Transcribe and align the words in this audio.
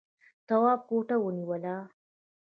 تواب 0.47 0.79
ګوته 0.89 1.15
ونيوله. 1.23 1.75